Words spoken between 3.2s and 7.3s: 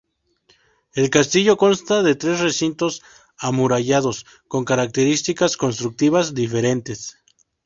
amurallados, con características constructivas diferentes.